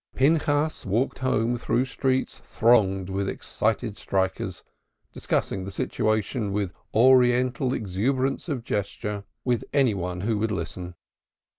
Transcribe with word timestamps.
Pinchas 0.15 0.83
walked 0.83 1.19
home 1.19 1.57
through 1.57 1.85
streets 1.85 2.39
thronged 2.43 3.07
with 3.07 3.29
excited 3.29 3.95
strikers, 3.95 4.63
discussing 5.13 5.63
the 5.63 5.69
situation 5.69 6.51
with 6.51 6.73
oriental 6.91 7.71
exuberance 7.71 8.49
of 8.49 8.63
gesture, 8.63 9.25
with 9.45 9.63
any 9.73 9.93
one 9.93 10.21
who 10.21 10.39
would 10.39 10.51
listen. 10.51 10.95